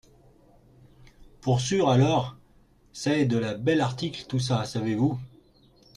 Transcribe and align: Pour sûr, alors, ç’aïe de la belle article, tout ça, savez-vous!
Pour 1.41 1.61
sûr, 1.61 1.87
alors, 1.89 2.35
ç’aïe 2.91 3.27
de 3.27 3.37
la 3.37 3.53
belle 3.53 3.81
article, 3.81 4.25
tout 4.27 4.39
ça, 4.39 4.65
savez-vous! 4.65 5.19